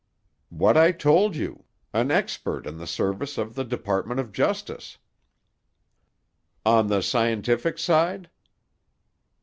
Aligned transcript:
"What 0.49 0.77
I 0.77 0.91
told 0.93 1.35
you, 1.35 1.65
an 1.93 2.09
expert 2.09 2.65
in 2.65 2.77
the 2.79 2.87
service 2.87 3.37
of 3.37 3.53
the 3.53 3.63
Department 3.63 4.19
of 4.19 4.31
Justice." 4.31 4.97
"On 6.65 6.87
the 6.87 7.01
scientific 7.03 7.77
side?" 7.77 8.27